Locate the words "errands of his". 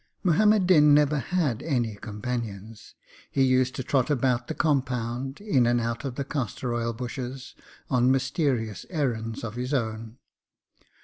8.89-9.75